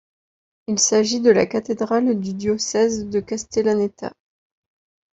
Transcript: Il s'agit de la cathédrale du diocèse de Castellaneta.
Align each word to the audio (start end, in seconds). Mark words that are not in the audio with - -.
Il 0.65 0.79
s'agit 0.79 1.19
de 1.21 1.29
la 1.29 1.45
cathédrale 1.45 2.19
du 2.19 2.33
diocèse 2.33 3.05
de 3.05 3.19
Castellaneta. 3.19 4.11